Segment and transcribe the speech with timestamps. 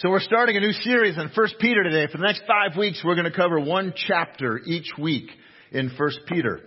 [0.00, 2.06] So we're starting a new series on 1 Peter today.
[2.12, 5.30] For the next five weeks, we're going to cover one chapter each week
[5.72, 6.60] in 1 Peter.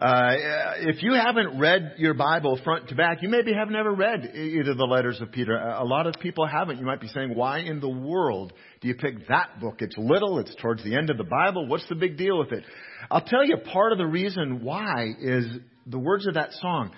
[0.00, 0.34] Uh,
[0.78, 4.74] if you haven't read your Bible front to back, you maybe have never read either
[4.74, 5.56] the letters of Peter.
[5.56, 6.80] A lot of people haven't.
[6.80, 9.76] You might be saying, why in the world do you pick that book?
[9.78, 11.68] It's little, it's towards the end of the Bible.
[11.68, 12.64] What's the big deal with it?
[13.12, 15.46] I'll tell you part of the reason why is
[15.86, 16.90] the words of that song.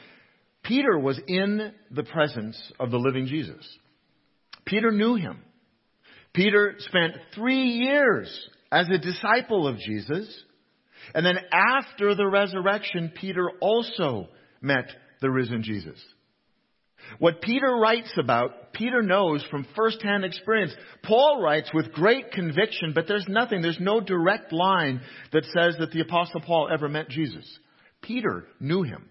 [0.62, 3.68] Peter was in the presence of the living Jesus.
[4.64, 5.42] Peter knew him.
[6.34, 10.28] Peter spent three years as a disciple of Jesus.
[11.14, 14.28] And then after the resurrection, Peter also
[14.60, 14.86] met
[15.20, 16.02] the risen Jesus.
[17.18, 20.72] What Peter writes about, Peter knows from firsthand experience.
[21.02, 25.00] Paul writes with great conviction, but there's nothing, there's no direct line
[25.32, 27.46] that says that the apostle Paul ever met Jesus.
[28.02, 29.08] Peter knew him.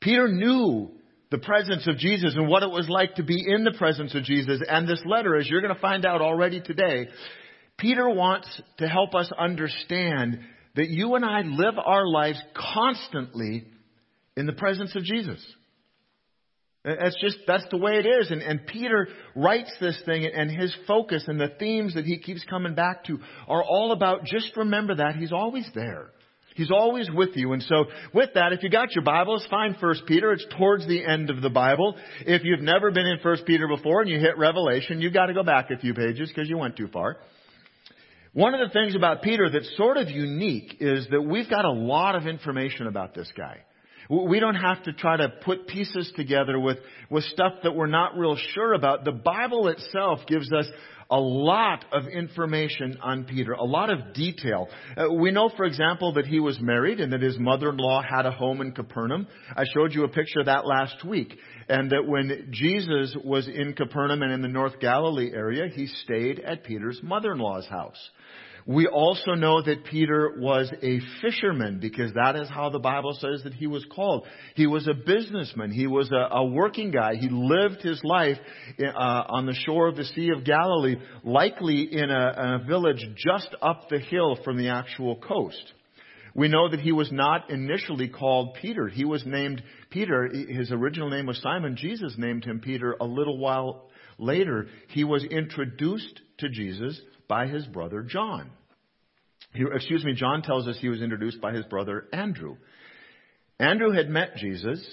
[0.00, 0.92] Peter knew
[1.30, 4.22] the presence of Jesus and what it was like to be in the presence of
[4.22, 4.62] Jesus.
[4.68, 7.08] And this letter, as you're going to find out already today,
[7.78, 10.38] Peter wants to help us understand
[10.76, 13.64] that you and I live our lives constantly
[14.36, 15.44] in the presence of Jesus.
[16.84, 18.30] That's just, that's the way it is.
[18.30, 22.44] And, and Peter writes this thing and his focus and the themes that he keeps
[22.44, 26.12] coming back to are all about just remember that he's always there.
[26.56, 27.52] He's always with you.
[27.52, 30.32] And so with that, if you got your Bibles, find First Peter.
[30.32, 31.96] It's towards the end of the Bible.
[32.26, 35.34] If you've never been in First Peter before and you hit Revelation, you've got to
[35.34, 37.18] go back a few pages because you went too far.
[38.32, 41.72] One of the things about Peter that's sort of unique is that we've got a
[41.72, 43.60] lot of information about this guy.
[44.08, 46.78] We don't have to try to put pieces together with,
[47.10, 49.04] with stuff that we're not real sure about.
[49.04, 50.66] The Bible itself gives us
[51.10, 54.68] a lot of information on Peter, a lot of detail.
[54.96, 58.30] Uh, we know, for example, that he was married and that his mother-in-law had a
[58.32, 59.26] home in Capernaum.
[59.54, 61.38] I showed you a picture of that last week.
[61.68, 66.38] And that when Jesus was in Capernaum and in the North Galilee area, he stayed
[66.40, 67.98] at Peter's mother-in-law's house.
[68.68, 73.42] We also know that Peter was a fisherman because that is how the Bible says
[73.44, 74.26] that he was called.
[74.56, 75.70] He was a businessman.
[75.70, 77.14] He was a, a working guy.
[77.14, 78.38] He lived his life
[78.80, 83.06] uh, on the shore of the Sea of Galilee, likely in a, in a village
[83.16, 85.72] just up the hill from the actual coast.
[86.34, 88.88] We know that he was not initially called Peter.
[88.88, 90.28] He was named Peter.
[90.28, 91.76] His original name was Simon.
[91.76, 93.86] Jesus named him Peter a little while
[94.18, 94.66] later.
[94.88, 98.50] He was introduced to Jesus by his brother John.
[99.52, 102.56] He, excuse me, John tells us he was introduced by his brother Andrew.
[103.58, 104.84] Andrew had met Jesus,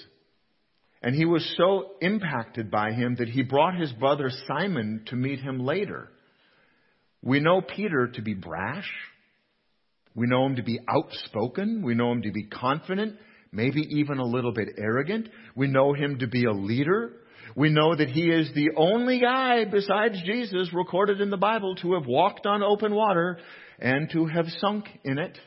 [1.02, 5.40] and he was so impacted by him that he brought his brother Simon to meet
[5.40, 6.10] him later.
[7.22, 8.90] We know Peter to be brash.
[10.16, 11.82] We know him to be outspoken.
[11.84, 13.18] We know him to be confident,
[13.52, 15.28] maybe even a little bit arrogant.
[15.56, 17.14] We know him to be a leader.
[17.56, 21.94] We know that he is the only guy besides Jesus recorded in the Bible to
[21.94, 23.40] have walked on open water
[23.80, 25.38] and to have sunk in it.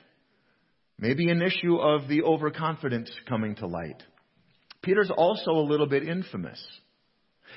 [0.99, 4.03] Maybe an issue of the overconfidence coming to light.
[4.83, 6.65] Peter's also a little bit infamous.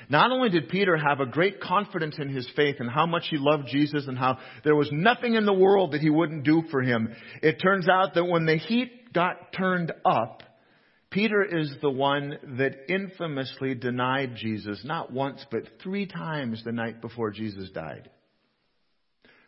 [0.08, 3.36] Not only did Peter have a great confidence in his faith and how much he
[3.38, 6.82] loved Jesus and how there was nothing in the world that he wouldn't do for
[6.82, 10.42] him, it turns out that when the heat got turned up,
[11.10, 17.00] Peter is the one that infamously denied Jesus, not once, but three times the night
[17.00, 18.08] before Jesus died.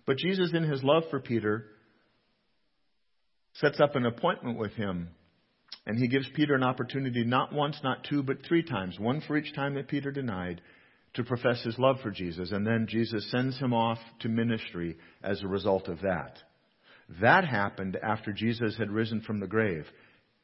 [0.05, 1.67] But Jesus, in his love for Peter,
[3.55, 5.11] sets up an appointment with him.
[5.87, 9.37] And he gives Peter an opportunity, not once, not two, but three times, one for
[9.37, 10.61] each time that Peter denied,
[11.15, 12.53] to profess his love for Jesus.
[12.53, 16.39] And then Jesus sends him off to ministry as a result of that.
[17.21, 19.85] That happened after Jesus had risen from the grave.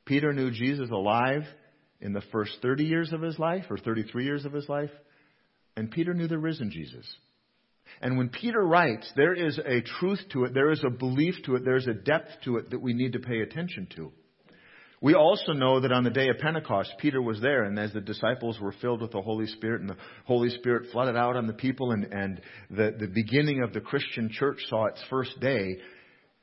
[0.09, 1.43] Peter knew Jesus alive
[2.01, 4.91] in the first 30 years of his life, or 33 years of his life,
[5.77, 7.07] and Peter knew the risen Jesus.
[8.01, 11.57] And when Peter writes, there is a truth to it, there is a belief to
[11.57, 14.11] it, there's a depth to it that we need to pay attention to.
[15.01, 18.01] We also know that on the day of Pentecost, Peter was there, and as the
[18.01, 21.53] disciples were filled with the Holy Spirit, and the Holy Spirit flooded out on the
[21.53, 22.41] people, and, and
[22.71, 25.79] the, the beginning of the Christian church saw its first day,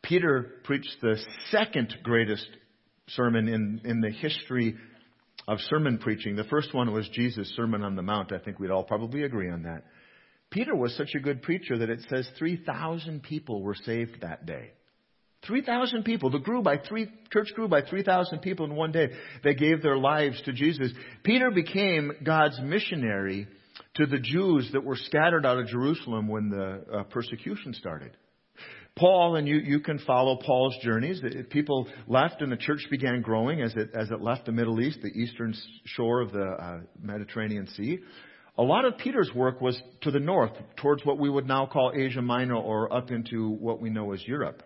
[0.04, 1.18] Peter preached the
[1.52, 2.48] second greatest
[3.10, 4.76] sermon in, in the history
[5.48, 6.36] of sermon preaching.
[6.36, 8.32] The first one was Jesus' Sermon on the Mount.
[8.32, 9.84] I think we'd all probably agree on that.
[10.50, 14.72] Peter was such a good preacher that it says 3,000 people were saved that day.
[15.46, 16.32] 3,000 people.
[16.32, 19.10] The grew by three, church grew by 3,000 people in one day.
[19.44, 20.92] They gave their lives to Jesus.
[21.24, 23.48] Peter became God's missionary
[23.96, 28.18] to the Jews that were scattered out of Jerusalem when the uh, persecution started.
[28.96, 31.22] Paul, and you, you can follow Paul's journeys.
[31.50, 35.00] People left and the church began growing as it, as it left the Middle East,
[35.02, 35.54] the eastern
[35.84, 38.00] shore of the uh, Mediterranean Sea.
[38.58, 41.92] A lot of Peter's work was to the north, towards what we would now call
[41.94, 44.64] Asia Minor or up into what we know as Europe.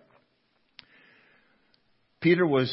[2.22, 2.72] Peter was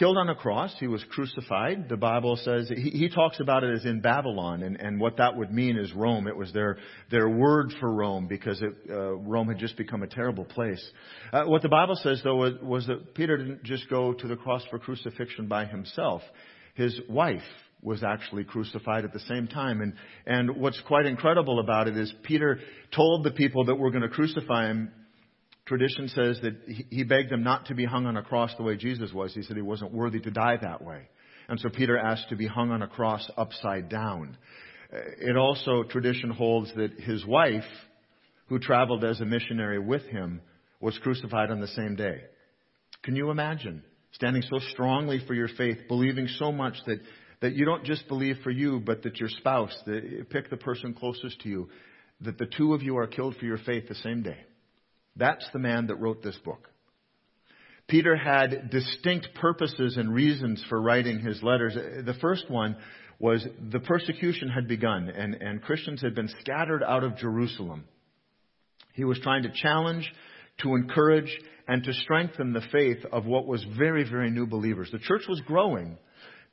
[0.00, 0.74] killed on a cross.
[0.80, 1.90] He was crucified.
[1.90, 5.36] The Bible says he, he talks about it as in Babylon, and, and what that
[5.36, 6.26] would mean is Rome.
[6.26, 6.78] It was their
[7.10, 10.82] their word for Rome because it, uh, Rome had just become a terrible place.
[11.32, 14.36] Uh, what the Bible says though was, was that Peter didn't just go to the
[14.36, 16.22] cross for crucifixion by himself.
[16.74, 17.42] His wife
[17.82, 19.80] was actually crucified at the same time.
[19.80, 19.94] And,
[20.26, 22.60] and what's quite incredible about it is Peter
[22.94, 24.92] told the people that were going to crucify him,
[25.70, 28.76] tradition says that he begged them not to be hung on a cross the way
[28.76, 29.32] Jesus was.
[29.32, 31.08] He said he wasn't worthy to die that way.
[31.48, 34.36] And so Peter asked to be hung on a cross upside down.
[34.92, 37.62] Uh, it also, tradition holds that his wife,
[38.48, 40.40] who traveled as a missionary with him,
[40.80, 42.22] was crucified on the same day.
[43.04, 46.98] Can you imagine standing so strongly for your faith, believing so much that
[47.42, 50.92] that you don't just believe for you, but that your spouse, the, pick the person
[50.92, 51.68] closest to you,
[52.20, 54.36] that the two of you are killed for your faith the same day.
[55.20, 56.68] That's the man that wrote this book.
[57.88, 61.74] Peter had distinct purposes and reasons for writing his letters.
[61.74, 62.76] The first one
[63.18, 67.84] was the persecution had begun and, and Christians had been scattered out of Jerusalem.
[68.94, 70.10] He was trying to challenge,
[70.62, 71.30] to encourage,
[71.68, 74.88] and to strengthen the faith of what was very, very new believers.
[74.90, 75.98] The church was growing,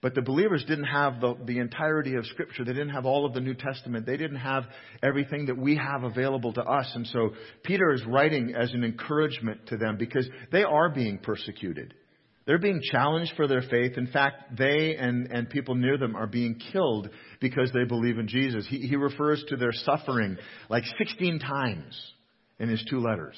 [0.01, 2.63] but the believers didn't have the, the entirety of Scripture.
[2.63, 4.05] They didn't have all of the New Testament.
[4.05, 4.65] They didn't have
[5.01, 6.91] everything that we have available to us.
[6.94, 7.31] And so
[7.63, 11.95] Peter is writing as an encouragement to them because they are being persecuted.
[12.45, 13.97] They're being challenged for their faith.
[13.97, 17.09] In fact, they and, and people near them are being killed
[17.41, 18.65] because they believe in Jesus.
[18.69, 20.38] He, he refers to their suffering
[20.69, 22.13] like 16 times
[22.59, 23.35] in his two letters.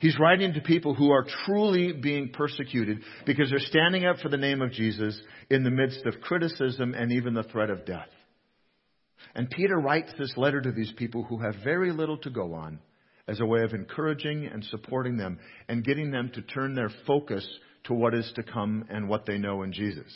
[0.00, 4.36] He's writing to people who are truly being persecuted because they're standing up for the
[4.36, 5.20] name of Jesus
[5.50, 8.08] in the midst of criticism and even the threat of death.
[9.34, 12.78] And Peter writes this letter to these people who have very little to go on
[13.26, 15.38] as a way of encouraging and supporting them
[15.68, 17.46] and getting them to turn their focus
[17.84, 20.12] to what is to come and what they know in Jesus.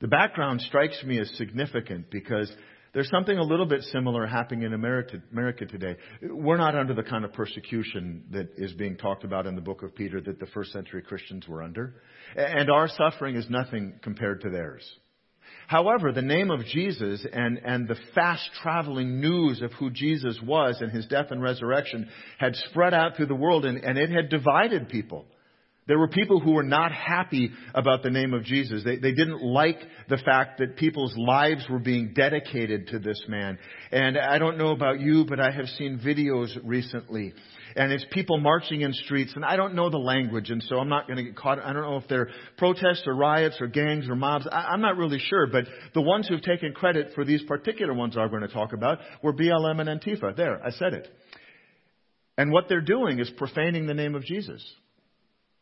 [0.00, 2.52] The background strikes me as significant because
[2.96, 5.96] there's something a little bit similar happening in America, America today.
[6.22, 9.82] We're not under the kind of persecution that is being talked about in the book
[9.82, 11.96] of Peter that the first century Christians were under.
[12.34, 14.82] And our suffering is nothing compared to theirs.
[15.66, 20.78] However, the name of Jesus and, and the fast traveling news of who Jesus was
[20.80, 22.08] and his death and resurrection
[22.38, 25.26] had spread out through the world and, and it had divided people.
[25.86, 28.82] There were people who were not happy about the name of Jesus.
[28.84, 29.78] They, they didn't like
[30.08, 33.56] the fact that people's lives were being dedicated to this man.
[33.92, 37.34] And I don't know about you, but I have seen videos recently.
[37.76, 40.88] And it's people marching in streets, and I don't know the language, and so I'm
[40.88, 41.62] not going to get caught.
[41.62, 44.48] I don't know if they're protests or riots or gangs or mobs.
[44.50, 48.16] I, I'm not really sure, but the ones who've taken credit for these particular ones
[48.16, 50.34] I'm going to talk about were BLM and Antifa.
[50.34, 51.06] There, I said it.
[52.38, 54.64] And what they're doing is profaning the name of Jesus.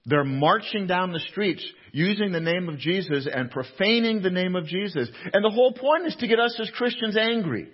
[0.07, 4.67] They're marching down the streets using the name of Jesus and profaning the name of
[4.67, 5.09] Jesus.
[5.33, 7.69] And the whole point is to get us as Christians angry.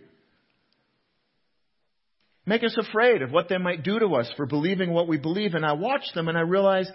[2.47, 5.55] Make us afraid of what they might do to us for believing what we believe.
[5.55, 6.91] And I watch them and I realize,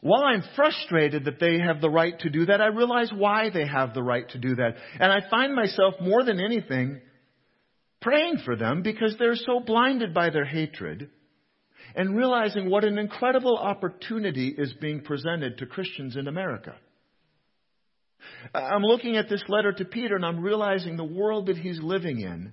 [0.00, 3.66] while I'm frustrated that they have the right to do that, I realize why they
[3.66, 4.76] have the right to do that.
[5.00, 7.00] And I find myself more than anything
[8.02, 11.10] praying for them because they're so blinded by their hatred
[11.96, 16.74] and realizing what an incredible opportunity is being presented to Christians in America.
[18.54, 22.20] I'm looking at this letter to Peter and I'm realizing the world that he's living
[22.20, 22.52] in.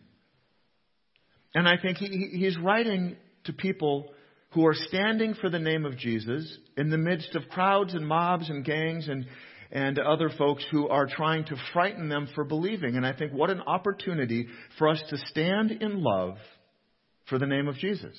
[1.54, 4.14] And I think he, he's writing to people
[4.52, 8.50] who are standing for the name of Jesus in the midst of crowds and mobs
[8.50, 9.26] and gangs and,
[9.72, 12.96] and other folks who are trying to frighten them for believing.
[12.96, 14.48] And I think what an opportunity
[14.78, 16.38] for us to stand in love
[17.28, 18.16] for the name of Jesus.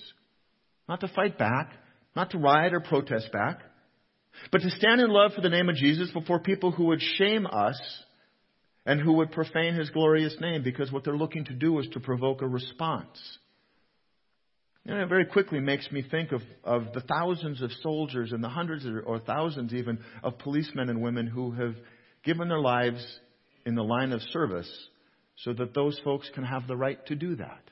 [0.88, 1.72] Not to fight back,
[2.14, 3.60] not to riot or protest back,
[4.50, 7.46] but to stand in love for the name of Jesus before people who would shame
[7.46, 7.80] us
[8.86, 12.00] and who would profane his glorious name because what they're looking to do is to
[12.00, 13.18] provoke a response.
[14.86, 18.50] And it very quickly makes me think of, of the thousands of soldiers and the
[18.50, 21.74] hundreds or thousands even of policemen and women who have
[22.22, 23.02] given their lives
[23.64, 24.70] in the line of service
[25.38, 27.63] so that those folks can have the right to do that.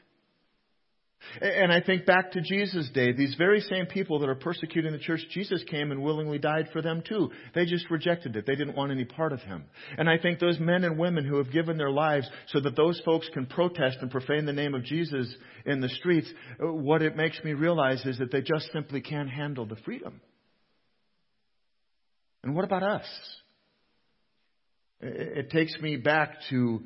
[1.40, 4.98] And I think back to Jesus' day, these very same people that are persecuting the
[4.98, 7.30] church, Jesus came and willingly died for them too.
[7.54, 8.44] They just rejected it.
[8.46, 9.64] They didn't want any part of him.
[9.96, 13.00] And I think those men and women who have given their lives so that those
[13.04, 16.30] folks can protest and profane the name of Jesus in the streets,
[16.62, 20.20] uh, what it makes me realize is that they just simply can't handle the freedom.
[22.42, 23.06] And what about us?
[25.00, 26.82] It takes me back to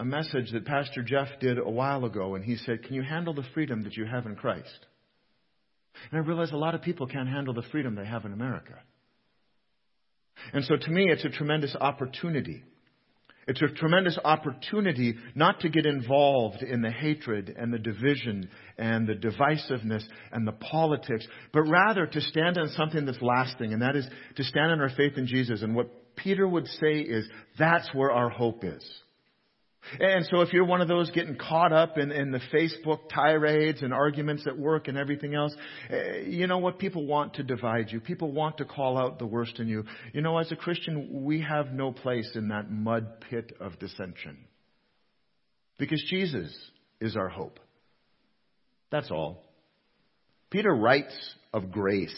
[0.00, 3.34] a message that Pastor Jeff did a while ago, and he said, Can you handle
[3.34, 4.86] the freedom that you have in Christ?
[6.10, 8.74] And I realize a lot of people can't handle the freedom they have in America.
[10.52, 12.64] And so to me, it's a tremendous opportunity.
[13.46, 18.48] It's a tremendous opportunity not to get involved in the hatred and the division
[18.78, 23.82] and the divisiveness and the politics, but rather to stand on something that's lasting, and
[23.82, 25.62] that is to stand on our faith in Jesus.
[25.62, 28.84] And what Peter would say is that's where our hope is.
[30.00, 33.82] And so if you're one of those getting caught up in, in the Facebook tirades
[33.82, 35.54] and arguments at work and everything else,
[35.90, 36.78] eh, you know what?
[36.78, 38.00] People want to divide you.
[38.00, 39.84] People want to call out the worst in you.
[40.12, 44.38] You know, as a Christian, we have no place in that mud pit of dissension.
[45.78, 46.54] Because Jesus
[47.00, 47.60] is our hope.
[48.90, 49.44] That's all.
[50.50, 51.14] Peter writes
[51.52, 52.14] of grace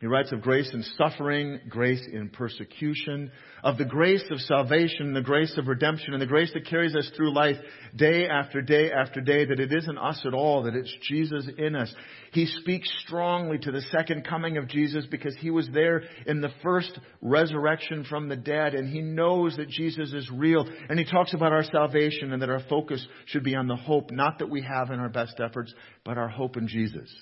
[0.00, 3.32] he writes of grace in suffering, grace in persecution,
[3.64, 7.10] of the grace of salvation, the grace of redemption, and the grace that carries us
[7.16, 7.56] through life
[7.96, 11.74] day after day after day, that it isn't us at all, that it's Jesus in
[11.74, 11.92] us.
[12.30, 16.52] He speaks strongly to the second coming of Jesus because he was there in the
[16.62, 20.64] first resurrection from the dead, and he knows that Jesus is real.
[20.88, 24.12] And he talks about our salvation and that our focus should be on the hope,
[24.12, 25.74] not that we have in our best efforts,
[26.04, 27.12] but our hope in Jesus.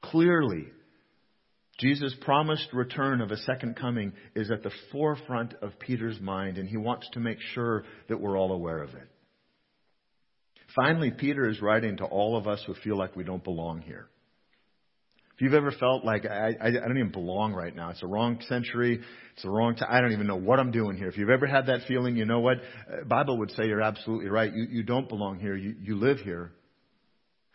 [0.00, 0.66] Clearly,
[1.78, 6.68] Jesus' promised return of a second coming is at the forefront of Peter's mind, and
[6.68, 9.08] he wants to make sure that we're all aware of it.
[10.74, 14.08] Finally, Peter is writing to all of us who feel like we don't belong here.
[15.34, 18.06] If you've ever felt like I, I, I don't even belong right now, it's the
[18.06, 19.00] wrong century,
[19.32, 21.08] it's the wrong time, I don't even know what I'm doing here.
[21.08, 22.58] If you've ever had that feeling, you know what?
[22.58, 24.52] Uh, Bible would say you're absolutely right.
[24.52, 25.56] You, you don't belong here.
[25.56, 26.52] You, you live here,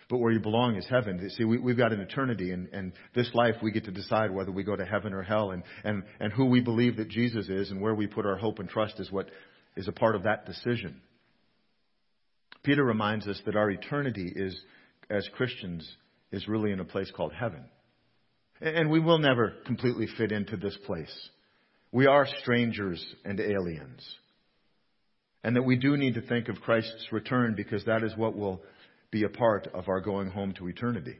[0.10, 1.30] but where you belong is heaven.
[1.38, 4.52] See, we, we've got an eternity, and, and this life we get to decide whether
[4.52, 7.70] we go to heaven or hell, and, and, and who we believe that Jesus is,
[7.70, 9.30] and where we put our hope and trust is what
[9.78, 11.00] is a part of that decision.
[12.64, 14.60] Peter reminds us that our eternity is,
[15.10, 15.88] as Christians,
[16.32, 17.64] is really in a place called heaven.
[18.62, 21.30] And we will never completely fit into this place.
[21.92, 24.06] We are strangers and aliens.
[25.44, 28.62] And that we do need to think of Christ's return because that is what will
[29.12, 31.18] be a part of our going home to eternity.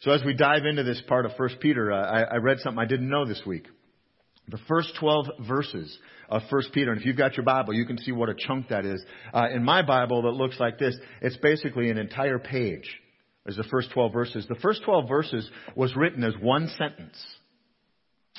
[0.00, 2.78] So as we dive into this part of 1 Peter, uh, I, I read something
[2.78, 3.66] I didn't know this week.
[4.48, 5.98] The first 12 verses
[6.28, 8.68] of 1 Peter, and if you've got your Bible, you can see what a chunk
[8.68, 9.04] that is.
[9.34, 10.96] Uh, in my Bible, that looks like this.
[11.20, 12.88] It's basically an entire page
[13.46, 14.46] as the first 12 verses.
[14.48, 17.18] The first 12 verses was written as one sentence.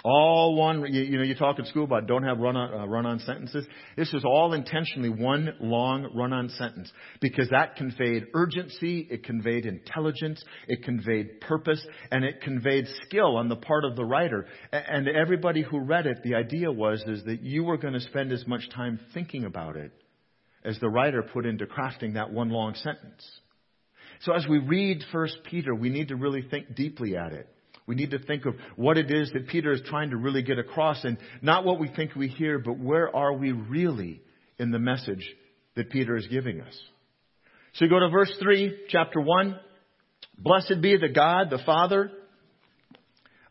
[0.04, 3.20] All one, you, you, know, you talk in school about don't have run-on, uh, run-on
[3.20, 3.66] sentences.
[3.98, 10.44] This is all intentionally one long run-on sentence because that conveyed urgency, it conveyed intelligence,
[10.68, 14.46] it conveyed purpose, and it conveyed skill on the part of the writer.
[14.72, 18.32] And everybody who read it, the idea was is that you were going to spend
[18.32, 19.92] as much time thinking about it
[20.64, 23.26] as the writer put into crafting that one long sentence.
[24.22, 27.48] So as we read First Peter, we need to really think deeply at it.
[27.90, 30.60] We need to think of what it is that Peter is trying to really get
[30.60, 34.22] across and not what we think we hear, but where are we really
[34.60, 35.28] in the message
[35.76, 36.80] that Peter is giving us.
[37.74, 39.60] So you go to verse 3, chapter 1.
[40.38, 42.12] Blessed be the God, the Father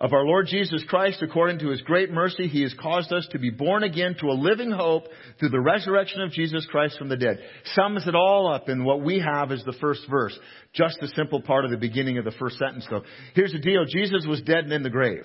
[0.01, 3.39] of our Lord Jesus Christ, according to his great mercy, he has caused us to
[3.39, 5.05] be born again to a living hope
[5.41, 7.41] through the resurrection of Jesus Christ from the dead.
[7.75, 10.39] Sums it all up in what we have as the first verse.
[10.73, 13.03] Just the simple part of the beginning of the first sentence though.
[13.35, 13.85] Here's the deal.
[13.87, 15.25] Jesus was dead and in the grave.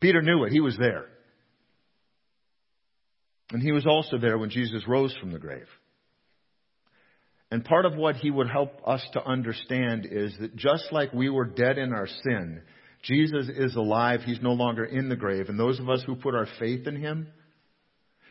[0.00, 0.52] Peter knew it.
[0.52, 1.06] He was there.
[3.52, 5.68] And he was also there when Jesus rose from the grave.
[7.50, 11.28] And part of what he would help us to understand is that just like we
[11.28, 12.62] were dead in our sin,
[13.02, 14.20] Jesus is alive.
[14.24, 15.48] He's no longer in the grave.
[15.48, 17.28] And those of us who put our faith in Him,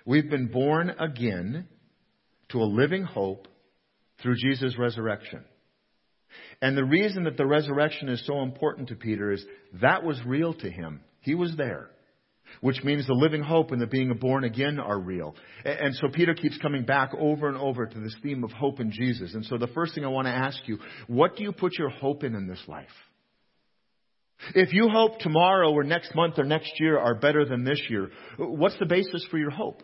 [0.06, 1.68] we've been born again
[2.50, 3.48] to a living hope
[4.22, 5.44] through Jesus' resurrection.
[6.62, 9.44] And the reason that the resurrection is so important to Peter is
[9.82, 11.02] that was real to him.
[11.22, 11.90] He was there.
[12.60, 15.36] Which means the living hope and the being born again are real.
[15.64, 18.92] And so Peter keeps coming back over and over to this theme of hope in
[18.92, 19.34] Jesus.
[19.34, 21.90] And so the first thing I want to ask you, what do you put your
[21.90, 22.90] hope in in this life?
[24.56, 28.10] If you hope tomorrow or next month or next year are better than this year,
[28.38, 29.84] what's the basis for your hope?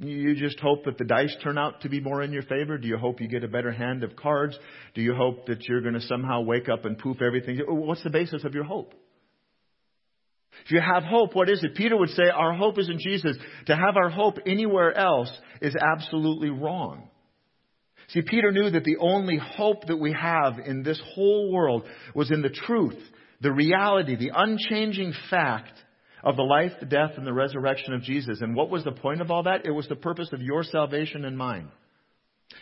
[0.00, 2.78] You just hope that the dice turn out to be more in your favor?
[2.78, 4.56] Do you hope you get a better hand of cards?
[4.94, 7.60] Do you hope that you're going to somehow wake up and poof everything?
[7.66, 8.94] What's the basis of your hope?
[10.64, 11.74] If you have hope, what is it?
[11.74, 13.36] Peter would say our hope is in Jesus.
[13.66, 15.30] To have our hope anywhere else
[15.60, 17.08] is absolutely wrong.
[18.08, 22.30] See, Peter knew that the only hope that we have in this whole world was
[22.30, 22.98] in the truth
[23.40, 25.72] the reality, the unchanging fact
[26.24, 28.40] of the life, the death, and the resurrection of Jesus.
[28.40, 29.66] And what was the point of all that?
[29.66, 31.70] It was the purpose of your salvation and mine.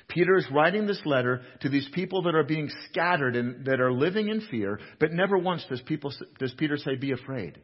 [0.09, 3.93] Peter is writing this letter to these people that are being scattered and that are
[3.93, 7.59] living in fear, but never once does, people, does Peter say, be afraid.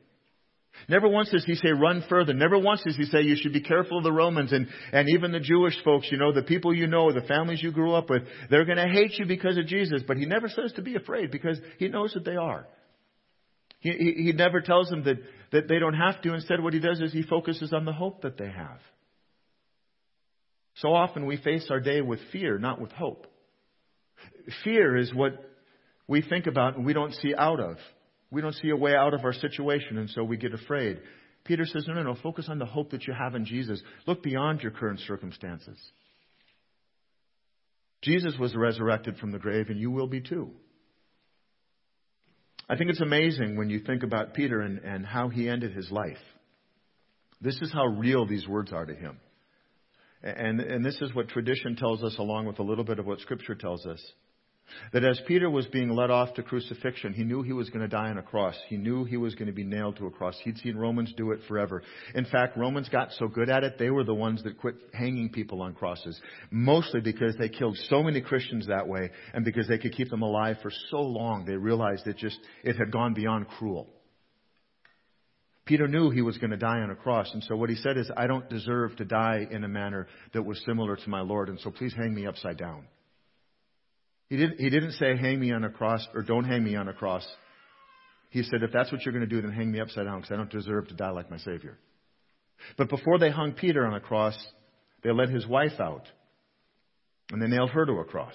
[0.88, 2.32] Never once does he say run further.
[2.32, 5.30] Never once does he say you should be careful of the Romans and, and even
[5.30, 8.22] the Jewish folks, you know, the people you know, the families you grew up with.
[8.50, 10.02] They're going to hate you because of Jesus.
[10.06, 12.66] But he never says to be afraid because he knows that they are.
[13.82, 15.16] He, he, he never tells them that,
[15.50, 16.34] that they don't have to.
[16.34, 18.78] Instead, what he does is he focuses on the hope that they have.
[20.76, 23.26] So often we face our day with fear, not with hope.
[24.64, 25.32] Fear is what
[26.06, 27.76] we think about and we don't see out of.
[28.30, 31.00] We don't see a way out of our situation, and so we get afraid.
[31.44, 33.82] Peter says, no, no, no, focus on the hope that you have in Jesus.
[34.06, 35.76] Look beyond your current circumstances.
[38.00, 40.52] Jesus was resurrected from the grave, and you will be too.
[42.72, 45.90] I think it's amazing when you think about Peter and, and how he ended his
[45.90, 46.16] life.
[47.38, 49.20] This is how real these words are to him.
[50.22, 53.20] And, and this is what tradition tells us, along with a little bit of what
[53.20, 54.02] Scripture tells us.
[54.92, 57.88] That as Peter was being led off to crucifixion, he knew he was going to
[57.88, 58.54] die on a cross.
[58.68, 60.38] He knew he was going to be nailed to a cross.
[60.42, 61.82] He'd seen Romans do it forever.
[62.14, 65.30] In fact, Romans got so good at it, they were the ones that quit hanging
[65.30, 66.20] people on crosses.
[66.50, 70.22] Mostly because they killed so many Christians that way, and because they could keep them
[70.22, 73.88] alive for so long, they realized it just, it had gone beyond cruel.
[75.64, 77.96] Peter knew he was going to die on a cross, and so what he said
[77.96, 81.48] is, I don't deserve to die in a manner that was similar to my Lord,
[81.48, 82.86] and so please hang me upside down.
[84.32, 86.88] He didn't, he didn't say, hang me on a cross or don't hang me on
[86.88, 87.22] a cross.
[88.30, 90.32] He said, if that's what you're going to do, then hang me upside down because
[90.32, 91.76] I don't deserve to die like my Savior.
[92.78, 94.34] But before they hung Peter on a cross,
[95.04, 96.06] they led his wife out
[97.30, 98.34] and they nailed her to a cross.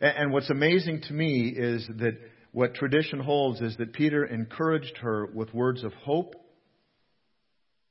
[0.00, 2.16] And, and what's amazing to me is that
[2.52, 6.36] what tradition holds is that Peter encouraged her with words of hope,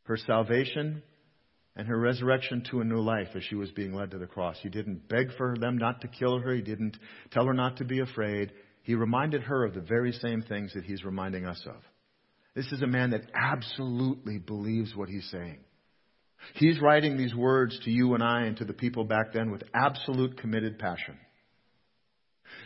[0.04, 1.04] her salvation,
[1.76, 4.58] and her resurrection to a new life as she was being led to the cross.
[4.62, 6.54] He didn't beg for them not to kill her.
[6.54, 6.98] He didn't
[7.32, 8.52] tell her not to be afraid.
[8.84, 11.78] He reminded her of the very same things that he's reminding us of.
[12.56, 15.60] This is a man that absolutely believes what he's saying.
[16.56, 19.64] He's writing these words to you and I and to the people back then with
[19.74, 21.18] absolute committed passion.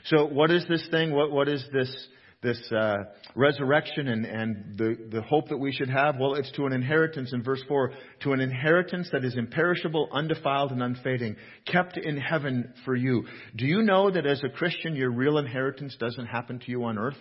[0.06, 1.14] So what is this thing?
[1.14, 2.08] What, what is this
[2.44, 2.98] this uh,
[3.36, 6.18] resurrection and, and the, the hope that we should have?
[6.20, 10.72] Well, it's to an inheritance in verse 4, to an inheritance that is imperishable, undefiled,
[10.72, 13.26] and unfading, kept in heaven for you.
[13.56, 16.98] Do you know that as a Christian, your real inheritance doesn't happen to you on
[16.98, 17.18] earth?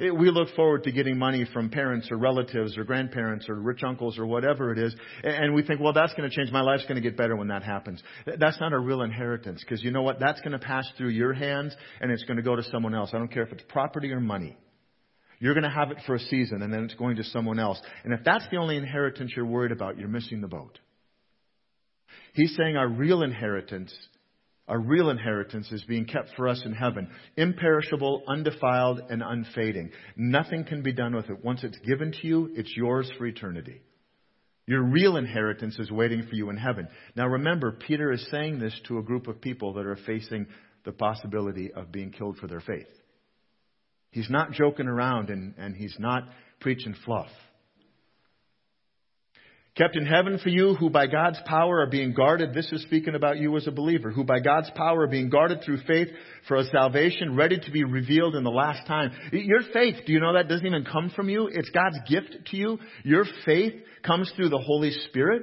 [0.00, 3.82] It, we look forward to getting money from parents or relatives or grandparents or rich
[3.84, 6.50] uncles or whatever it is, and we think, well, that's going to change.
[6.50, 8.02] My life's going to get better when that happens.
[8.26, 10.18] That's not a real inheritance because you know what?
[10.18, 13.10] That's going to pass through your hands and it's going to go to someone else.
[13.12, 14.56] I don't care if it's property or money.
[15.38, 17.80] You're going to have it for a season and then it's going to someone else.
[18.04, 20.78] And if that's the only inheritance you're worried about, you're missing the boat.
[22.34, 23.94] He's saying our real inheritance
[24.66, 29.90] our real inheritance is being kept for us in heaven, imperishable, undefiled, and unfading.
[30.16, 31.44] Nothing can be done with it.
[31.44, 33.82] Once it's given to you, it's yours for eternity.
[34.66, 36.88] Your real inheritance is waiting for you in heaven.
[37.14, 40.46] Now remember, Peter is saying this to a group of people that are facing
[40.86, 42.86] the possibility of being killed for their faith.
[44.10, 46.22] He's not joking around and, and he's not
[46.60, 47.28] preaching fluff
[49.76, 52.54] kept in heaven for you, who by God's power are being guarded.
[52.54, 55.62] This is speaking about you as a believer, who by God's power are being guarded
[55.64, 56.08] through faith
[56.46, 59.10] for a salvation ready to be revealed in the last time.
[59.32, 61.48] Your faith, do you know that doesn't even come from you?
[61.52, 62.78] It's God's gift to you.
[63.02, 65.42] Your faith comes through the Holy Spirit.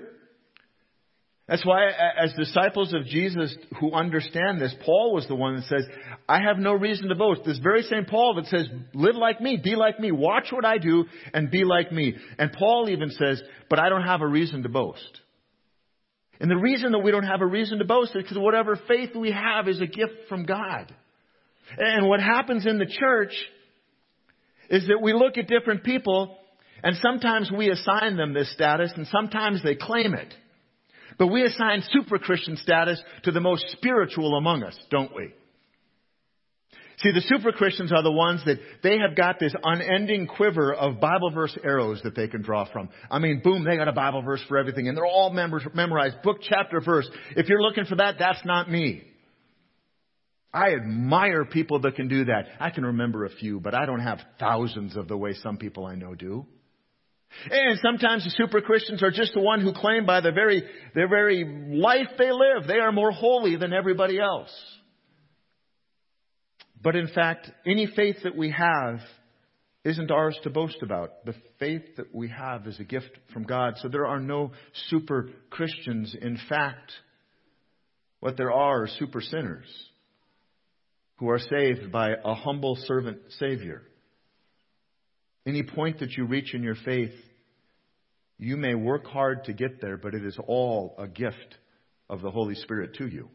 [1.51, 5.85] That's why, as disciples of Jesus who understand this, Paul was the one that says,
[6.29, 7.41] I have no reason to boast.
[7.45, 10.77] This very same Paul that says, live like me, be like me, watch what I
[10.77, 12.15] do, and be like me.
[12.39, 15.19] And Paul even says, but I don't have a reason to boast.
[16.39, 19.13] And the reason that we don't have a reason to boast is because whatever faith
[19.13, 20.95] we have is a gift from God.
[21.77, 23.33] And what happens in the church
[24.69, 26.37] is that we look at different people
[26.81, 30.33] and sometimes we assign them this status and sometimes they claim it.
[31.21, 35.31] But we assign super Christian status to the most spiritual among us, don't we?
[36.97, 40.99] See, the super Christians are the ones that they have got this unending quiver of
[40.99, 42.89] Bible verse arrows that they can draw from.
[43.11, 46.23] I mean, boom, they got a Bible verse for everything, and they're all members, memorized,
[46.23, 47.07] book, chapter, verse.
[47.35, 49.03] If you're looking for that, that's not me.
[50.51, 52.47] I admire people that can do that.
[52.59, 55.85] I can remember a few, but I don't have thousands of the way some people
[55.85, 56.47] I know do.
[57.49, 60.63] And sometimes the super Christians are just the one who claim by the very,
[60.93, 64.51] their very life they live, they are more holy than everybody else.
[66.81, 68.99] But in fact, any faith that we have
[69.83, 71.25] isn't ours to boast about.
[71.25, 73.75] The faith that we have is a gift from God.
[73.77, 74.51] So there are no
[74.89, 76.15] super Christians.
[76.19, 76.91] In fact,
[78.19, 79.65] what there are are super sinners
[81.17, 83.83] who are saved by a humble servant Savior.
[85.45, 87.13] Any point that you reach in your faith,
[88.37, 91.57] you may work hard to get there, but it is all a gift
[92.09, 93.29] of the Holy Spirit to you.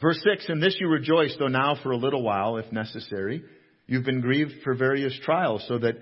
[0.00, 3.44] Verse 6 In this you rejoice, though now for a little while, if necessary
[3.86, 5.96] You've been grieved for various trials, so that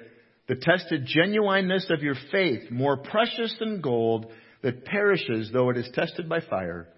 [0.48, 4.26] the tested genuineness of your faith, more precious than gold
[4.62, 6.88] that perishes though it is tested by fire,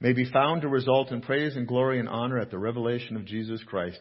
[0.00, 3.24] may be found to result in praise and glory and honor at the revelation of
[3.24, 3.98] Jesus Christ.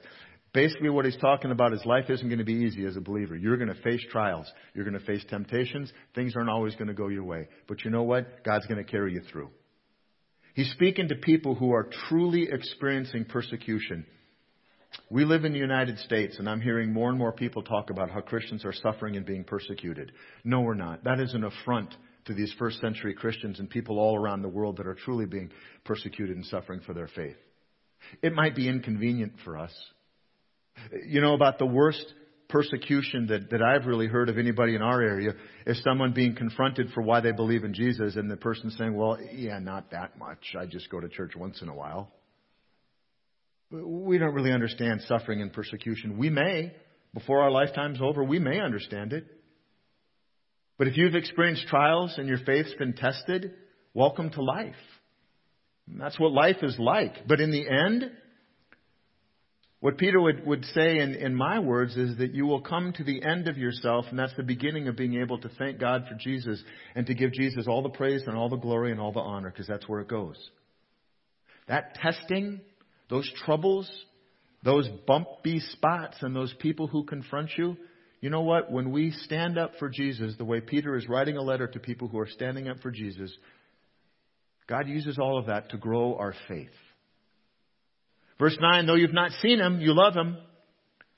[0.53, 3.35] Basically, what he's talking about is life isn't going to be easy as a believer.
[3.35, 4.45] You're going to face trials.
[4.75, 5.91] You're going to face temptations.
[6.13, 7.47] Things aren't always going to go your way.
[7.67, 8.43] But you know what?
[8.43, 9.49] God's going to carry you through.
[10.53, 14.05] He's speaking to people who are truly experiencing persecution.
[15.09, 18.11] We live in the United States, and I'm hearing more and more people talk about
[18.11, 20.11] how Christians are suffering and being persecuted.
[20.43, 21.03] No, we're not.
[21.03, 24.77] That is an affront to these first century Christians and people all around the world
[24.77, 25.49] that are truly being
[25.83, 27.37] persecuted and suffering for their faith.
[28.21, 29.73] It might be inconvenient for us.
[31.05, 32.05] You know, about the worst
[32.53, 35.33] persecution that, that I've really heard of anybody in our area
[35.65, 39.17] is someone being confronted for why they believe in Jesus and the person saying, well,
[39.33, 40.55] yeah, not that much.
[40.57, 42.11] I just go to church once in a while.
[43.71, 46.17] We don't really understand suffering and persecution.
[46.19, 46.73] We may,
[47.13, 49.25] before our lifetime's over, we may understand it.
[50.77, 53.53] But if you've experienced trials and your faith's been tested,
[53.95, 54.75] welcome to life.
[55.87, 57.27] that's what life is like.
[57.27, 58.11] But in the end,
[59.83, 63.03] what Peter would, would say in, in my words is that you will come to
[63.03, 66.15] the end of yourself, and that's the beginning of being able to thank God for
[66.15, 66.63] Jesus
[66.95, 69.51] and to give Jesus all the praise and all the glory and all the honor,
[69.51, 70.37] because that's where it goes.
[71.67, 72.61] That testing
[73.09, 73.91] those troubles,
[74.63, 77.75] those bumpy spots, and those people who confront you,
[78.21, 78.71] you know what?
[78.71, 82.07] When we stand up for Jesus, the way Peter is writing a letter to people
[82.07, 83.35] who are standing up for Jesus,
[84.65, 86.71] God uses all of that to grow our faith.
[88.39, 90.37] Verse 9, though you've not seen him, you love him.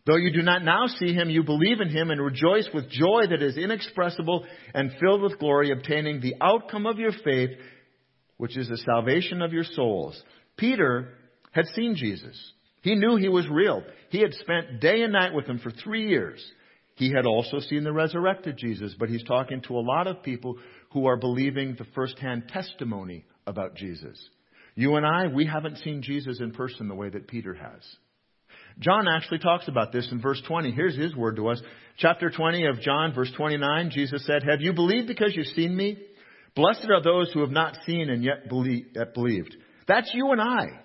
[0.05, 3.23] Though you do not now see him, you believe in him and rejoice with joy
[3.29, 7.51] that is inexpressible and filled with glory, obtaining the outcome of your faith,
[8.37, 10.21] which is the salvation of your souls.
[10.57, 11.13] Peter
[11.51, 12.39] had seen Jesus.
[12.81, 13.81] He knew he was real.
[14.09, 16.43] He had spent day and night with him for three years.
[16.95, 20.57] He had also seen the resurrected Jesus, but he's talking to a lot of people
[20.91, 24.17] who are believing the firsthand testimony about Jesus.
[24.75, 27.81] You and I, we haven't seen Jesus in person the way that Peter has.
[28.79, 30.71] John actually talks about this in verse 20.
[30.71, 31.61] Here's his word to us.
[31.97, 35.97] Chapter 20 of John, verse 29, Jesus said, Have you believed because you've seen me?
[36.55, 39.55] Blessed are those who have not seen and yet believed.
[39.87, 40.81] That's you and I.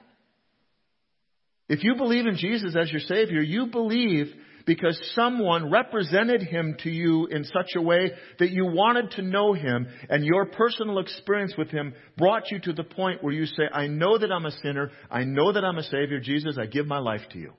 [1.69, 4.27] If you believe in Jesus as your Savior, you believe
[4.67, 9.53] because someone represented Him to you in such a way that you wanted to know
[9.53, 13.65] Him and your personal experience with Him brought you to the point where you say,
[13.73, 14.91] I know that I'm a sinner.
[15.11, 16.21] I know that I'm a Savior.
[16.21, 17.53] Jesus, I give my life to you.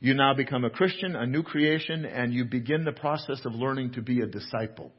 [0.00, 3.92] You now become a Christian, a new creation, and you begin the process of learning
[3.92, 4.92] to be a disciple.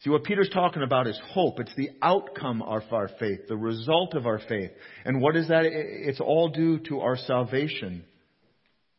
[0.00, 1.58] See, what Peter's talking about is hope.
[1.58, 4.70] It's the outcome of our faith, the result of our faith.
[5.04, 5.64] And what is that?
[5.64, 8.04] It's all due to our salvation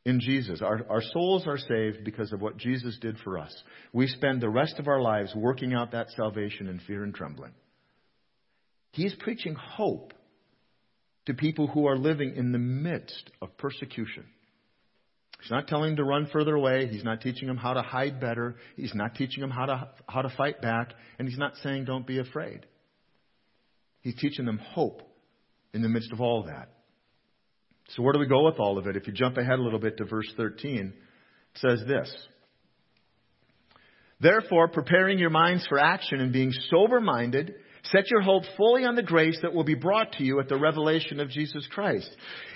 [0.09, 0.61] in Jesus.
[0.61, 3.55] Our, our souls are saved because of what Jesus did for us.
[3.93, 7.53] We spend the rest of our lives working out that salvation in fear and trembling.
[8.91, 10.13] He's preaching hope
[11.27, 14.25] to people who are living in the midst of persecution.
[15.41, 16.87] He's not telling them to run further away.
[16.87, 18.55] He's not teaching them how to hide better.
[18.75, 20.91] He's not teaching them how to, how to fight back.
[21.17, 22.65] And he's not saying don't be afraid.
[24.01, 25.01] He's teaching them hope
[25.73, 26.69] in the midst of all that.
[27.95, 28.95] So where do we go with all of it?
[28.95, 30.93] If you jump ahead a little bit to verse 13, it
[31.55, 32.13] says this.
[34.21, 38.95] Therefore, preparing your minds for action and being sober minded, Set your hope fully on
[38.95, 42.09] the grace that will be brought to you at the revelation of Jesus Christ.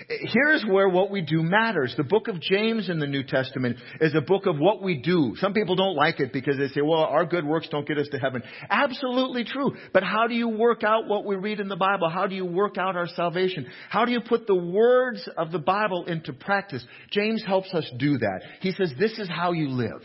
[0.08, 1.94] Here's where what we do matters.
[1.96, 5.34] The book of James in the New Testament is a book of what we do.
[5.38, 8.08] Some people don't like it because they say, well, our good works don't get us
[8.12, 8.42] to heaven.
[8.68, 9.72] Absolutely true.
[9.94, 12.10] But how do you work out what we read in the Bible?
[12.10, 13.66] How do you work out our salvation?
[13.88, 16.86] How do you put the words of the Bible into practice?
[17.10, 18.40] James helps us do that.
[18.60, 20.02] He says, this is how you live.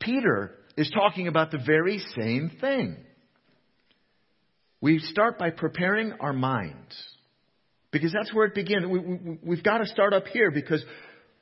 [0.00, 2.96] Peter is talking about the very same thing.
[4.82, 6.94] We start by preparing our minds.
[7.92, 8.86] Because that's where it begins.
[8.86, 10.84] We, have got to start up here because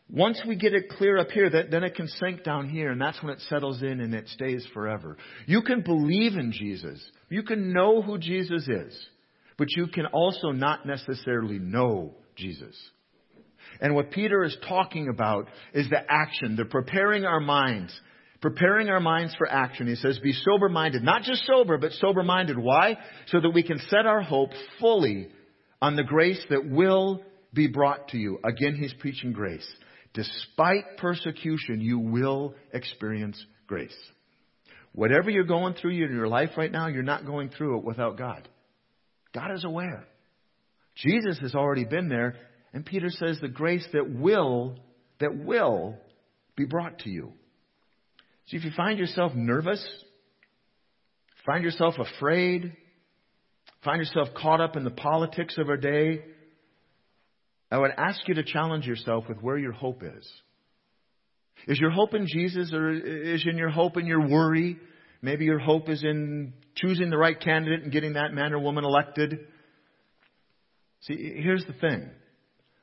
[0.09, 3.01] once we get it clear up here, that, then it can sink down here and
[3.01, 5.17] that's when it settles in and it stays forever.
[5.47, 7.01] You can believe in Jesus.
[7.29, 9.07] You can know who Jesus is.
[9.57, 12.77] But you can also not necessarily know Jesus.
[13.81, 17.99] And what Peter is talking about is the action, the preparing our minds,
[18.41, 19.87] preparing our minds for action.
[19.87, 21.03] He says, be sober minded.
[21.03, 22.59] Not just sober, but sober minded.
[22.59, 22.97] Why?
[23.27, 24.51] So that we can set our hope
[24.81, 25.29] fully
[25.83, 27.23] on the grace that will
[27.53, 28.39] be brought to you.
[28.45, 29.69] Again, he's preaching grace.
[30.15, 33.97] Despite persecution, you will experience grace.
[34.93, 38.19] Whatever you're going through in your life right now, you're not going through it without
[38.19, 38.49] God.
[39.33, 40.05] God is aware.
[40.97, 42.35] Jesus has already been there,
[42.73, 44.77] and Peter says the grace that will,
[45.21, 45.97] that will
[46.57, 47.33] be brought to you.
[48.51, 49.85] See, if you find yourself nervous,
[51.47, 52.77] find yourself afraid,
[53.85, 56.25] find yourself caught up in the politics of our day,
[57.71, 60.29] I would ask you to challenge yourself with where your hope is.
[61.69, 64.79] Is your hope in Jesus or is in your hope in your worry?
[65.23, 68.85] Maybe your hope is in choosing the right candidate and getting that man or woman
[68.85, 69.39] elected.
[71.03, 72.11] See, here's the thing.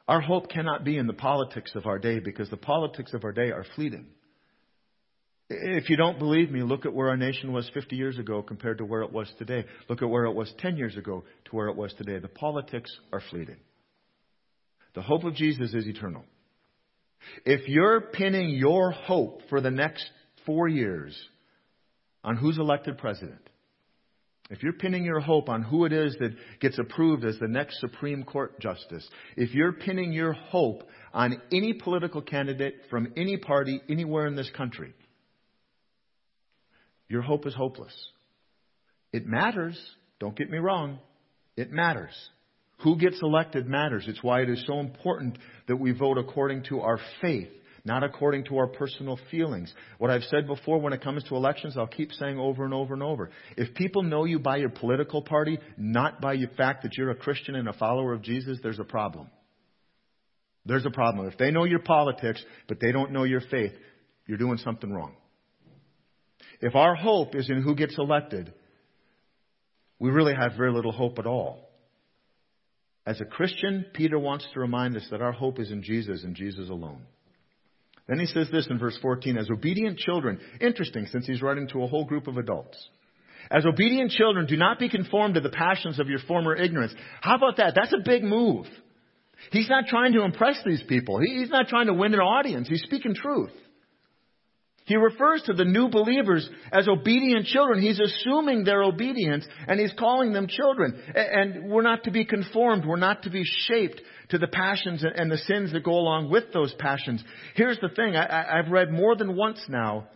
[0.08, 3.34] Our hope cannot be in the politics of our day because the politics of our
[3.34, 4.06] day are fleeting.
[5.50, 8.80] If you don't believe me, look at where our nation was 50 years ago compared
[8.80, 9.64] to where it was today.
[9.90, 12.20] Look at where it was 10 years ago to where it was today.
[12.20, 13.58] The politics are fleeting.
[14.94, 16.26] The hope of Jesus is eternal.
[17.46, 20.06] If you're pinning your hope for the next
[20.46, 21.18] four years
[22.24, 23.50] on who's elected president,
[24.50, 27.80] if you're pinning your hope on who it is that gets approved as the next
[27.80, 30.84] Supreme Court justice, if you're pinning your hope
[31.14, 34.94] on any political candidate from any party anywhere in this country,
[37.10, 37.94] your hope is hopeless.
[39.14, 39.80] It matters.
[40.20, 41.00] Don't get me wrong.
[41.56, 42.14] It matters.
[42.80, 44.06] Who gets elected matters.
[44.08, 47.50] It's why it is so important that we vote according to our faith,
[47.84, 49.74] not according to our personal feelings.
[49.98, 52.94] What I've said before when it comes to elections, I'll keep saying over and over
[52.94, 53.32] and over.
[53.56, 57.16] If people know you by your political party, not by the fact that you're a
[57.16, 59.28] Christian and a follower of Jesus, there's a problem.
[60.66, 61.28] There's a problem.
[61.28, 63.72] If they know your politics, but they don't know your faith,
[64.28, 65.14] you're doing something wrong.
[66.62, 68.54] If our hope is in who gets elected,
[70.00, 71.68] we really have very little hope at all.
[73.06, 76.36] As a Christian, Peter wants to remind us that our hope is in Jesus and
[76.36, 77.04] Jesus alone.
[78.08, 80.40] Then he says this in verse 14 as obedient children.
[80.62, 82.78] Interesting, since he's writing to a whole group of adults.
[83.50, 86.94] As obedient children, do not be conformed to the passions of your former ignorance.
[87.22, 87.74] How about that?
[87.76, 88.66] That's a big move.
[89.52, 91.20] He's not trying to impress these people.
[91.20, 92.68] He's not trying to win an audience.
[92.68, 93.52] He's speaking truth.
[94.88, 97.82] He refers to the new believers as obedient children.
[97.82, 100.98] He's assuming their obedience and he's calling them children.
[101.14, 102.86] And we're not to be conformed.
[102.86, 106.54] We're not to be shaped to the passions and the sins that go along with
[106.54, 107.22] those passions.
[107.56, 108.16] Here's the thing.
[108.16, 110.08] I, have read more than once now.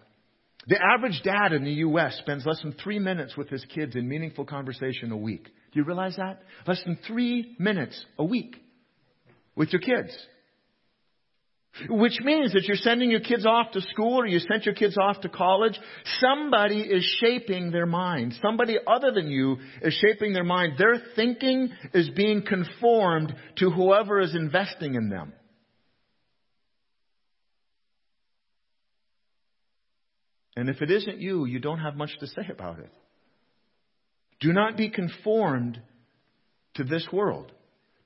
[0.67, 2.17] The average dad in the U.S.
[2.19, 5.43] spends less than three minutes with his kids in meaningful conversation a week.
[5.43, 6.43] Do you realize that?
[6.65, 8.55] Less than three minutes a week
[9.53, 10.15] with your kids.
[11.89, 14.97] Which means that you're sending your kids off to school or you sent your kids
[14.97, 15.79] off to college.
[16.19, 18.33] Somebody is shaping their mind.
[18.41, 20.73] Somebody other than you is shaping their mind.
[20.77, 25.33] Their thinking is being conformed to whoever is investing in them.
[30.57, 32.91] And if it isn't you, you don't have much to say about it.
[34.41, 35.81] Do not be conformed
[36.75, 37.51] to this world.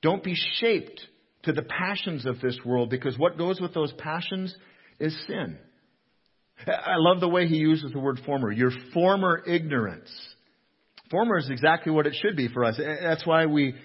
[0.01, 1.01] Don't be shaped
[1.45, 4.53] to the passions of this world because what goes with those passions
[4.99, 5.58] is sin.
[6.67, 8.51] I love the way he uses the word former.
[8.51, 10.10] Your former ignorance.
[11.12, 12.79] Former is exactly what it should be for us.
[12.79, 13.75] That's why we,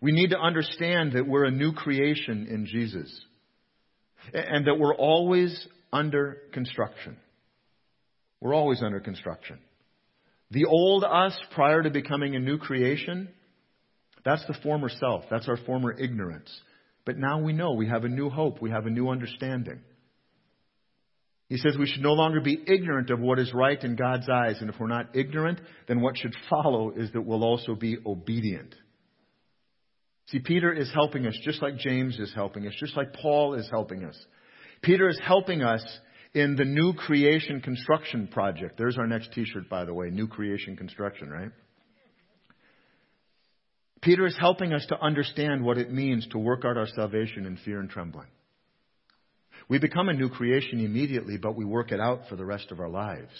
[0.00, 3.08] we need to understand that we're a new creation in Jesus.
[4.32, 7.16] And that we're always under construction.
[8.40, 9.58] We're always under construction.
[10.50, 13.28] The old us prior to becoming a new creation,
[14.24, 15.24] that's the former self.
[15.30, 16.50] That's our former ignorance.
[17.06, 19.80] But now we know we have a new hope, we have a new understanding.
[21.48, 24.56] He says we should no longer be ignorant of what is right in God's eyes.
[24.60, 28.74] And if we're not ignorant, then what should follow is that we'll also be obedient.
[30.26, 33.68] See, Peter is helping us just like James is helping us, just like Paul is
[33.70, 34.18] helping us.
[34.82, 35.84] Peter is helping us
[36.34, 38.76] in the new creation construction project.
[38.76, 41.52] There's our next t shirt, by the way new creation construction, right?
[44.06, 47.58] Peter is helping us to understand what it means to work out our salvation in
[47.64, 48.28] fear and trembling.
[49.68, 52.78] We become a new creation immediately, but we work it out for the rest of
[52.78, 53.32] our lives.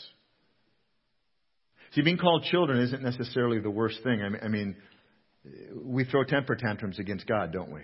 [1.92, 4.20] See, being called children isn't necessarily the worst thing.
[4.42, 4.74] I mean,
[5.84, 7.82] we throw temper tantrums against God, don't we?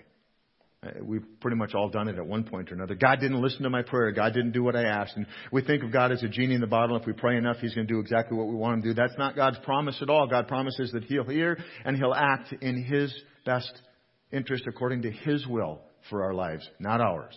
[0.83, 2.95] Uh, we've pretty much all done it at one point or another.
[2.95, 4.11] God didn't listen to my prayer.
[4.11, 5.15] God didn't do what I asked.
[5.15, 6.97] And we think of God as a genie in the bottle.
[6.97, 8.93] If we pray enough, He's going to do exactly what we want Him to do.
[8.93, 10.27] That's not God's promise at all.
[10.27, 13.13] God promises that He'll hear and He'll act in His
[13.45, 13.71] best
[14.31, 17.35] interest according to His will for our lives, not ours.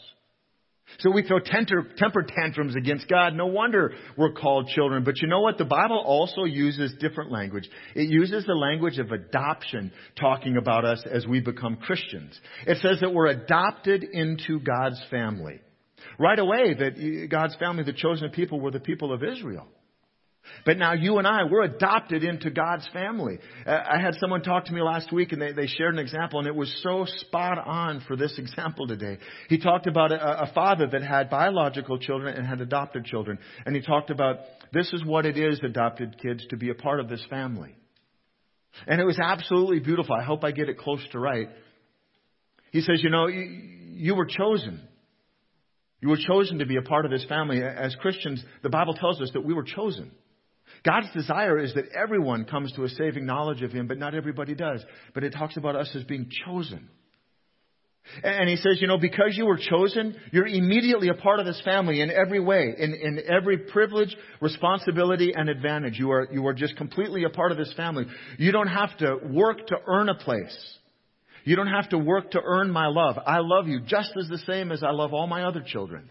[1.01, 3.35] So we throw temper, temper tantrums against God.
[3.35, 5.05] No wonder we're called children.
[5.05, 5.59] But you know what?
[5.59, 7.69] The Bible also uses different language.
[7.95, 12.39] It uses the language of adoption talking about us as we become Christians.
[12.67, 15.61] It says that we're adopted into God's family.
[16.19, 19.69] Right away, that uh, God's family, the chosen people, were the people of Israel.
[20.65, 23.39] But now you and I, we're adopted into God's family.
[23.67, 26.39] Uh, I had someone talk to me last week and they, they shared an example
[26.39, 29.19] and it was so spot on for this example today.
[29.49, 33.39] He talked about a, a father that had biological children and had adopted children.
[33.65, 34.41] And he talked about
[34.73, 37.75] this is what it is, adopted kids, to be a part of this family.
[38.87, 40.15] And it was absolutely beautiful.
[40.15, 41.49] I hope I get it close to right.
[42.73, 43.41] He says, you know, you,
[43.95, 44.87] you were chosen.
[46.01, 47.63] You were chosen to be a part of this family.
[47.63, 50.11] As Christians, the Bible tells us that we were chosen.
[50.85, 54.55] God's desire is that everyone comes to a saving knowledge of Him, but not everybody
[54.55, 54.85] does.
[55.15, 56.89] But it talks about us as being chosen.
[58.23, 61.61] And he says, you know, because you were chosen, you're immediately a part of this
[61.65, 65.99] family in every way, in, in every privilege, responsibility, and advantage.
[65.99, 68.07] You are, you are just completely a part of this family.
[68.39, 70.57] You don't have to work to earn a place.
[71.45, 73.17] You don't have to work to earn my love.
[73.25, 76.11] I love you just as the same as I love all my other children.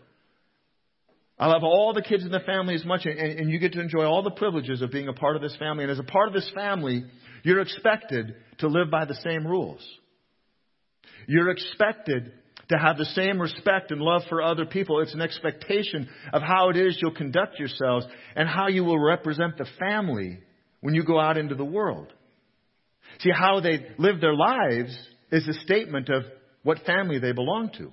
[1.38, 3.82] I love all the kids in the family as much, and, and you get to
[3.82, 5.84] enjoy all the privileges of being a part of this family.
[5.84, 7.06] And as a part of this family,
[7.44, 9.86] you're expected to live by the same rules.
[11.28, 12.32] You're expected
[12.70, 15.02] to have the same respect and love for other people.
[15.02, 19.58] It's an expectation of how it is you'll conduct yourselves and how you will represent
[19.58, 20.40] the family
[20.82, 22.12] when you go out into the world.
[23.20, 24.98] See, how they live their lives
[25.32, 26.24] is a statement of
[26.64, 27.92] what family they belong to.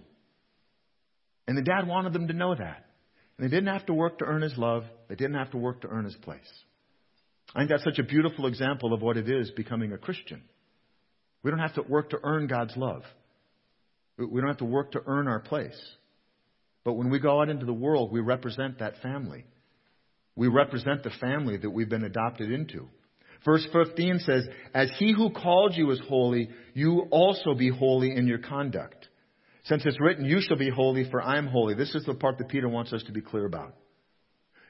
[1.46, 2.86] And the dad wanted them to know that.
[3.42, 4.84] They didn't have to work to earn his love.
[5.08, 6.38] They didn't have to work to earn his place.
[7.52, 10.44] I think that's such a beautiful example of what it is becoming a Christian.
[11.42, 13.02] We don't have to work to earn God's love.
[14.16, 15.76] We don't have to work to earn our place.
[16.84, 19.44] But when we go out into the world, we represent that family.
[20.36, 22.86] We represent the family that we've been adopted into.
[23.44, 28.28] Verse 15 says, As he who called you is holy, you also be holy in
[28.28, 29.08] your conduct.
[29.64, 31.74] Since it's written, You shall be holy, for I am holy.
[31.74, 33.74] This is the part that Peter wants us to be clear about.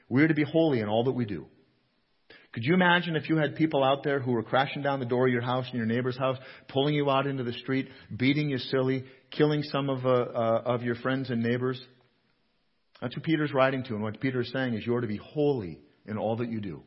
[0.09, 1.47] We're to be holy in all that we do.
[2.53, 5.25] Could you imagine if you had people out there who were crashing down the door
[5.25, 8.59] of your house and your neighbor's house, pulling you out into the street, beating you
[8.59, 11.81] silly, killing some of, uh, uh, of your friends and neighbors?
[13.01, 13.95] That's what Peter's writing to.
[13.95, 16.83] And what Peter is saying is you're to be holy in all that you do.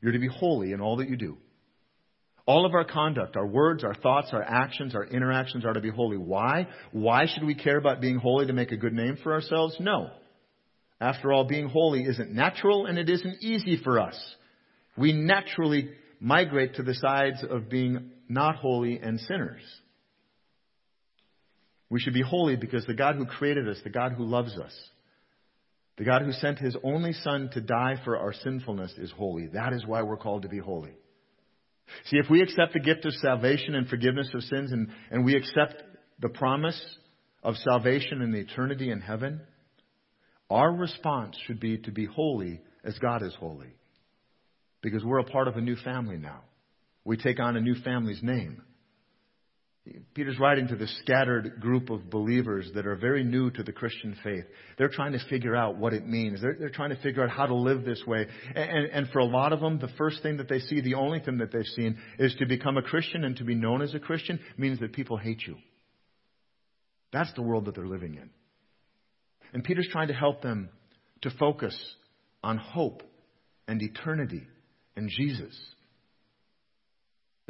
[0.00, 1.36] You're to be holy in all that you do.
[2.50, 5.88] All of our conduct, our words, our thoughts, our actions, our interactions are to be
[5.88, 6.16] holy.
[6.16, 6.66] Why?
[6.90, 9.76] Why should we care about being holy to make a good name for ourselves?
[9.78, 10.10] No.
[11.00, 14.16] After all, being holy isn't natural and it isn't easy for us.
[14.98, 19.62] We naturally migrate to the sides of being not holy and sinners.
[21.88, 24.76] We should be holy because the God who created us, the God who loves us,
[25.98, 29.46] the God who sent his only Son to die for our sinfulness is holy.
[29.46, 30.96] That is why we're called to be holy.
[32.06, 35.36] See, if we accept the gift of salvation and forgiveness of sins and, and we
[35.36, 35.82] accept
[36.20, 36.80] the promise
[37.42, 39.40] of salvation and the eternity in heaven,
[40.48, 43.74] our response should be to be holy as God is holy.
[44.82, 46.40] Because we're a part of a new family now.
[47.04, 48.62] We take on a new family's name.
[50.14, 54.16] Peter's writing to this scattered group of believers that are very new to the Christian
[54.22, 54.44] faith.
[54.78, 56.40] They're trying to figure out what it means.
[56.40, 58.26] They're, they're trying to figure out how to live this way.
[58.54, 61.20] And, and, for a lot of them, the first thing that they see, the only
[61.20, 63.98] thing that they've seen, is to become a Christian and to be known as a
[63.98, 65.56] Christian means that people hate you.
[67.12, 68.30] That's the world that they're living in.
[69.52, 70.68] And Peter's trying to help them
[71.22, 71.76] to focus
[72.42, 73.02] on hope
[73.66, 74.42] and eternity
[74.96, 75.56] and Jesus.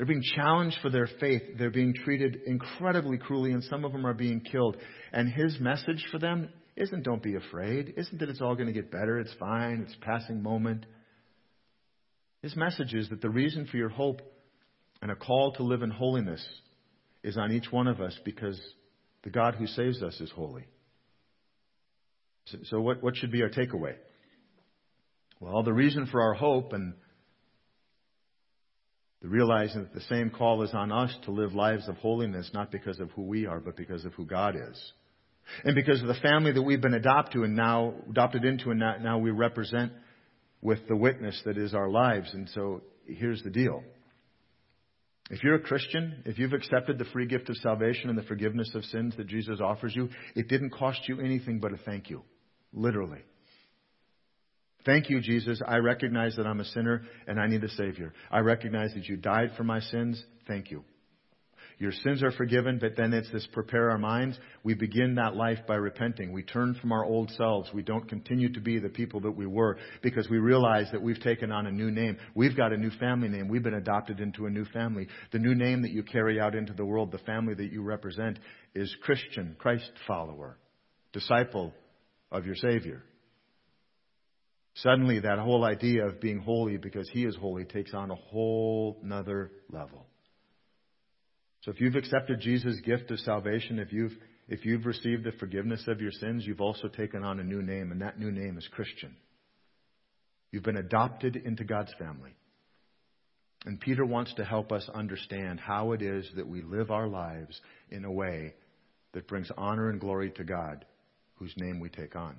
[0.00, 1.42] They're being challenged for their faith.
[1.58, 4.78] They're being treated incredibly cruelly, and some of them are being killed.
[5.12, 8.72] And his message for them isn't don't be afraid, isn't that it's all going to
[8.72, 10.86] get better, it's fine, it's a passing moment.
[12.40, 14.22] His message is that the reason for your hope
[15.02, 16.42] and a call to live in holiness
[17.22, 18.58] is on each one of us because
[19.22, 20.64] the God who saves us is holy.
[22.46, 23.96] So, so what, what should be our takeaway?
[25.40, 26.94] Well, the reason for our hope and
[29.22, 32.70] the realizing that the same call is on us to live lives of holiness, not
[32.70, 34.92] because of who we are, but because of who God is.
[35.64, 39.18] And because of the family that we've been adopted and now adopted into and now
[39.18, 39.92] we represent
[40.62, 42.32] with the witness that is our lives.
[42.32, 43.82] And so here's the deal.
[45.30, 48.70] If you're a Christian, if you've accepted the free gift of salvation and the forgiveness
[48.74, 52.22] of sins that Jesus offers you, it didn't cost you anything but a thank you.
[52.72, 53.20] Literally.
[54.86, 55.60] Thank you, Jesus.
[55.66, 58.12] I recognize that I'm a sinner and I need a Savior.
[58.30, 60.22] I recognize that you died for my sins.
[60.46, 60.84] Thank you.
[61.78, 64.38] your sins are forgiven, but then it's this prepare our minds.
[64.62, 66.30] We begin that life by repenting.
[66.30, 67.70] We turn from our old selves.
[67.72, 71.20] We don't continue to be the people that we were because we realize that we've
[71.20, 72.18] taken on a new name.
[72.34, 73.48] We've got a new family name.
[73.48, 75.08] We've been adopted into a new family.
[75.32, 78.38] The new name that you carry out into the world, the family that you represent,
[78.74, 80.58] is Christian, Christ follower,
[81.14, 81.72] disciple
[82.30, 83.02] of your Savior.
[84.74, 88.98] Suddenly, that whole idea of being holy because He is holy takes on a whole
[89.02, 90.06] nother level.
[91.62, 94.16] So if you've accepted Jesus' gift of salvation, if you've,
[94.48, 97.92] if you've received the forgiveness of your sins, you've also taken on a new name,
[97.92, 99.14] and that new name is Christian.
[100.52, 102.34] You've been adopted into God's family.
[103.66, 107.60] And Peter wants to help us understand how it is that we live our lives
[107.90, 108.54] in a way
[109.12, 110.86] that brings honor and glory to God,
[111.34, 112.36] whose name we take on.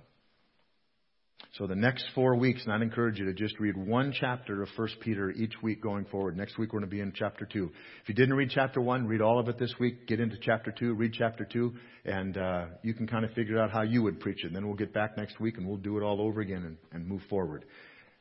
[1.57, 4.69] So the next four weeks, and I'd encourage you to just read one chapter of
[4.73, 6.37] 1 Peter each week going forward.
[6.37, 7.69] Next week we're going to be in chapter 2.
[8.03, 10.07] If you didn't read chapter 1, read all of it this week.
[10.07, 11.73] Get into chapter 2, read chapter 2,
[12.05, 14.47] and uh, you can kind of figure out how you would preach it.
[14.47, 16.77] And then we'll get back next week and we'll do it all over again and,
[16.93, 17.65] and move forward.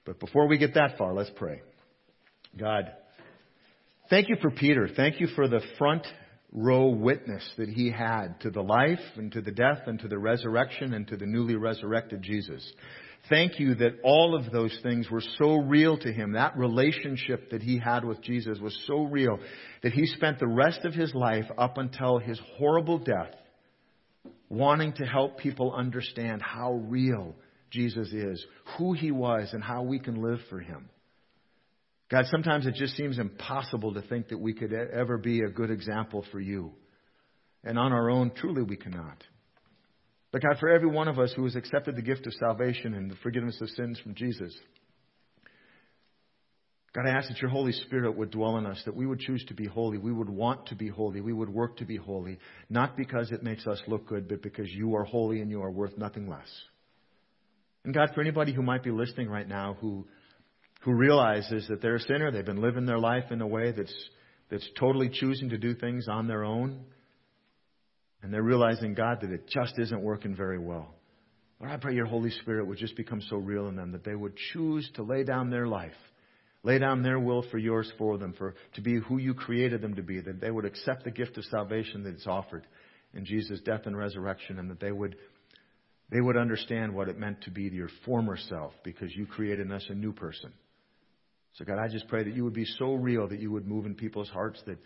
[0.05, 1.63] But before we get that far, let's pray.
[2.59, 2.91] God,
[4.09, 4.89] thank you for Peter.
[4.89, 6.05] Thank you for the front
[6.53, 10.19] row witness that he had to the life and to the death and to the
[10.19, 12.73] resurrection and to the newly resurrected Jesus.
[13.29, 16.33] Thank you that all of those things were so real to him.
[16.33, 19.39] That relationship that he had with Jesus was so real
[19.83, 23.35] that he spent the rest of his life up until his horrible death
[24.49, 27.37] wanting to help people understand how real
[27.71, 28.45] Jesus is,
[28.77, 30.89] who he was, and how we can live for him.
[32.11, 35.71] God, sometimes it just seems impossible to think that we could ever be a good
[35.71, 36.73] example for you.
[37.63, 39.23] And on our own, truly we cannot.
[40.33, 43.11] But God, for every one of us who has accepted the gift of salvation and
[43.11, 44.57] the forgiveness of sins from Jesus,
[46.93, 49.45] God, I ask that your Holy Spirit would dwell in us, that we would choose
[49.47, 49.99] to be holy.
[49.99, 51.21] We would want to be holy.
[51.21, 54.69] We would work to be holy, not because it makes us look good, but because
[54.69, 56.49] you are holy and you are worth nothing less.
[57.85, 60.07] And God, for anybody who might be listening right now who,
[60.83, 63.95] who realizes that they're a sinner, they've been living their life in a way that's,
[64.51, 66.85] that's totally choosing to do things on their own,
[68.23, 70.95] and they're realizing, God, that it just isn't working very well.
[71.61, 74.15] Lord, I pray your Holy Spirit would just become so real in them that they
[74.15, 75.93] would choose to lay down their life,
[76.63, 79.95] lay down their will for yours for them, for to be who you created them
[79.97, 82.67] to be, that they would accept the gift of salvation that is offered
[83.13, 85.17] in Jesus' death and resurrection, and that they would
[86.11, 89.73] they would understand what it meant to be your former self because you created in
[89.73, 90.53] us a new person.
[91.55, 93.87] So God, I just pray that you would be so real that you would move
[93.87, 94.79] in people's hearts that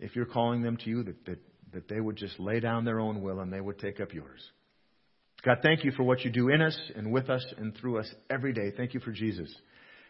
[0.00, 1.38] if you're calling them to you, that, that
[1.72, 4.40] that they would just lay down their own will and they would take up yours.
[5.44, 8.12] God, thank you for what you do in us and with us and through us
[8.30, 8.70] every day.
[8.76, 9.52] Thank you for Jesus,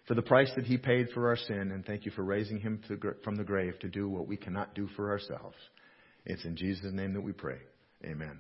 [0.07, 2.81] for the price that he paid for our sin, and thank you for raising him
[3.25, 5.57] from the grave to do what we cannot do for ourselves.
[6.27, 7.59] It's in Jesus' name that we pray.
[8.05, 8.39] Amen.